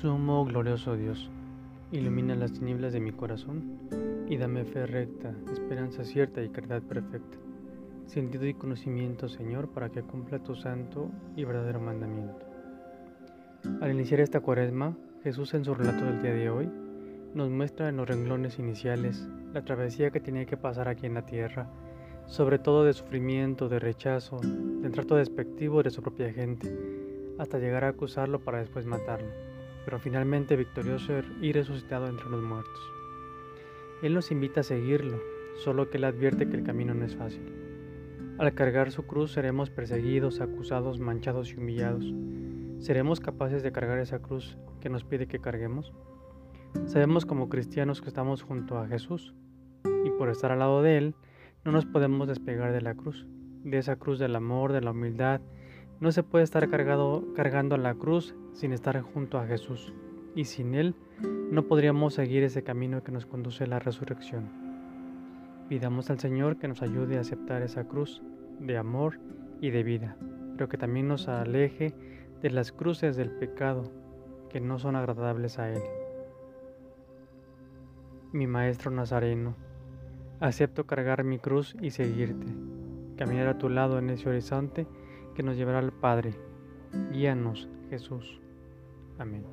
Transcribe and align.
Sumo 0.00 0.44
glorioso 0.44 0.96
Dios, 0.96 1.28
ilumina 1.90 2.36
las 2.36 2.52
tinieblas 2.52 2.92
de 2.92 3.00
mi 3.00 3.10
corazón 3.10 3.80
y 4.28 4.36
dame 4.36 4.64
fe 4.64 4.86
recta, 4.86 5.34
esperanza 5.52 6.04
cierta 6.04 6.40
y 6.40 6.50
caridad 6.50 6.82
perfecta, 6.82 7.36
sentido 8.06 8.46
y 8.46 8.54
conocimiento, 8.54 9.28
Señor, 9.28 9.70
para 9.70 9.88
que 9.88 10.02
cumpla 10.02 10.38
tu 10.38 10.54
santo 10.54 11.10
y 11.34 11.42
verdadero 11.42 11.80
mandamiento. 11.80 12.46
Al 13.80 13.90
iniciar 13.90 14.20
esta 14.20 14.38
cuaresma, 14.38 14.96
Jesús 15.24 15.52
en 15.54 15.64
su 15.64 15.74
relato 15.74 16.04
del 16.04 16.22
día 16.22 16.32
de 16.32 16.48
hoy 16.48 16.70
nos 17.34 17.50
muestra 17.50 17.88
en 17.88 17.96
los 17.96 18.08
renglones 18.08 18.60
iniciales 18.60 19.28
la 19.52 19.64
travesía 19.64 20.12
que 20.12 20.20
tenía 20.20 20.44
que 20.44 20.56
pasar 20.56 20.86
aquí 20.86 21.06
en 21.06 21.14
la 21.14 21.26
tierra, 21.26 21.66
sobre 22.26 22.60
todo 22.60 22.84
de 22.84 22.92
sufrimiento, 22.92 23.68
de 23.68 23.80
rechazo, 23.80 24.38
de 24.44 24.90
trato 24.90 25.16
despectivo 25.16 25.82
de 25.82 25.90
su 25.90 26.02
propia 26.02 26.32
gente, 26.32 26.72
hasta 27.36 27.58
llegar 27.58 27.82
a 27.82 27.88
acusarlo 27.88 28.38
para 28.38 28.60
después 28.60 28.86
matarlo 28.86 29.57
pero 29.88 29.98
finalmente 29.98 30.54
victorioso 30.54 31.14
y 31.40 31.50
resucitado 31.50 32.08
entre 32.08 32.28
los 32.28 32.42
muertos. 32.42 32.92
Él 34.02 34.12
nos 34.12 34.30
invita 34.30 34.60
a 34.60 34.62
seguirlo, 34.62 35.18
solo 35.64 35.88
que 35.88 35.96
Él 35.96 36.04
advierte 36.04 36.46
que 36.46 36.58
el 36.58 36.62
camino 36.62 36.92
no 36.92 37.06
es 37.06 37.16
fácil. 37.16 37.40
Al 38.36 38.52
cargar 38.52 38.90
su 38.90 39.06
cruz 39.06 39.32
seremos 39.32 39.70
perseguidos, 39.70 40.42
acusados, 40.42 40.98
manchados 40.98 41.52
y 41.52 41.56
humillados. 41.56 42.04
¿Seremos 42.80 43.18
capaces 43.20 43.62
de 43.62 43.72
cargar 43.72 43.98
esa 43.98 44.18
cruz 44.18 44.58
que 44.82 44.90
nos 44.90 45.04
pide 45.04 45.26
que 45.26 45.38
carguemos? 45.38 45.94
Sabemos 46.84 47.24
como 47.24 47.48
cristianos 47.48 48.02
que 48.02 48.08
estamos 48.08 48.42
junto 48.42 48.76
a 48.76 48.88
Jesús 48.88 49.34
y 50.04 50.10
por 50.10 50.28
estar 50.28 50.52
al 50.52 50.58
lado 50.58 50.82
de 50.82 50.98
Él 50.98 51.14
no 51.64 51.72
nos 51.72 51.86
podemos 51.86 52.28
despegar 52.28 52.74
de 52.74 52.82
la 52.82 52.94
cruz, 52.94 53.26
de 53.64 53.78
esa 53.78 53.96
cruz 53.96 54.18
del 54.18 54.36
amor, 54.36 54.74
de 54.74 54.82
la 54.82 54.90
humildad, 54.90 55.40
no 56.00 56.12
se 56.12 56.22
puede 56.22 56.44
estar 56.44 56.68
cargado, 56.68 57.24
cargando 57.34 57.76
la 57.76 57.94
cruz 57.94 58.34
sin 58.52 58.72
estar 58.72 59.00
junto 59.00 59.38
a 59.38 59.46
Jesús, 59.46 59.92
y 60.34 60.44
sin 60.44 60.74
Él 60.74 60.94
no 61.50 61.64
podríamos 61.64 62.14
seguir 62.14 62.44
ese 62.44 62.62
camino 62.62 63.02
que 63.02 63.12
nos 63.12 63.26
conduce 63.26 63.64
a 63.64 63.66
la 63.66 63.78
resurrección. 63.78 64.48
Pidamos 65.68 66.10
al 66.10 66.20
Señor 66.20 66.58
que 66.58 66.68
nos 66.68 66.82
ayude 66.82 67.18
a 67.18 67.22
aceptar 67.22 67.62
esa 67.62 67.84
cruz 67.84 68.22
de 68.60 68.78
amor 68.78 69.18
y 69.60 69.70
de 69.70 69.82
vida, 69.82 70.16
pero 70.56 70.68
que 70.68 70.78
también 70.78 71.08
nos 71.08 71.28
aleje 71.28 71.94
de 72.42 72.50
las 72.50 72.70
cruces 72.70 73.16
del 73.16 73.30
pecado 73.30 73.90
que 74.50 74.60
no 74.60 74.78
son 74.78 74.94
agradables 74.94 75.58
a 75.58 75.70
Él. 75.70 75.82
Mi 78.32 78.46
Maestro 78.46 78.90
Nazareno, 78.90 79.56
acepto 80.38 80.86
cargar 80.86 81.24
mi 81.24 81.38
cruz 81.38 81.76
y 81.80 81.90
seguirte, 81.90 82.46
caminar 83.16 83.48
a 83.48 83.58
tu 83.58 83.68
lado 83.68 83.98
en 83.98 84.10
ese 84.10 84.28
horizonte 84.28 84.86
que 85.38 85.44
nos 85.44 85.56
llevará 85.56 85.78
al 85.78 85.92
Padre. 85.92 86.34
Guíanos, 87.12 87.68
Jesús. 87.90 88.40
Amén. 89.20 89.44